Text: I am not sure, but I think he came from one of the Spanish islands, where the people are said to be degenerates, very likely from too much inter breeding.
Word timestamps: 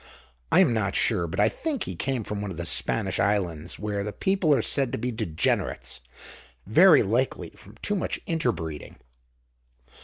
I 0.51 0.61
am 0.61 0.73
not 0.73 0.95
sure, 0.95 1.27
but 1.27 1.39
I 1.39 1.47
think 1.47 1.83
he 1.83 1.95
came 1.95 2.23
from 2.23 2.41
one 2.41 2.49
of 2.49 2.57
the 2.57 2.65
Spanish 2.65 3.19
islands, 3.19 3.77
where 3.77 4.03
the 4.03 4.11
people 4.11 4.51
are 4.55 4.63
said 4.63 4.91
to 4.93 4.97
be 4.97 5.11
degenerates, 5.11 6.01
very 6.65 7.03
likely 7.03 7.51
from 7.51 7.75
too 7.83 7.93
much 7.95 8.19
inter 8.25 8.51
breeding. 8.51 8.95